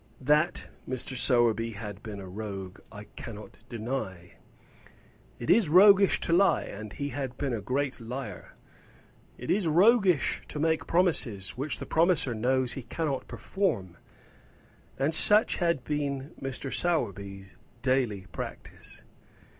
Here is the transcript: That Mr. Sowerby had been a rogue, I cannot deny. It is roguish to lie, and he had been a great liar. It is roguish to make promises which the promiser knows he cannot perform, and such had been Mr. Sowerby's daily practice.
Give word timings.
That 0.19 0.67
Mr. 0.89 1.15
Sowerby 1.15 1.73
had 1.73 2.01
been 2.01 2.19
a 2.19 2.27
rogue, 2.27 2.79
I 2.91 3.03
cannot 3.15 3.59
deny. 3.69 4.33
It 5.37 5.51
is 5.51 5.69
roguish 5.69 6.19
to 6.21 6.33
lie, 6.33 6.63
and 6.63 6.91
he 6.91 7.09
had 7.09 7.37
been 7.37 7.53
a 7.53 7.61
great 7.61 7.99
liar. 7.99 8.55
It 9.37 9.51
is 9.51 9.67
roguish 9.67 10.41
to 10.47 10.57
make 10.57 10.87
promises 10.87 11.51
which 11.51 11.77
the 11.77 11.85
promiser 11.85 12.33
knows 12.33 12.73
he 12.73 12.81
cannot 12.81 13.27
perform, 13.27 13.95
and 14.97 15.13
such 15.13 15.57
had 15.57 15.83
been 15.83 16.33
Mr. 16.41 16.73
Sowerby's 16.73 17.55
daily 17.83 18.25
practice. 18.31 19.03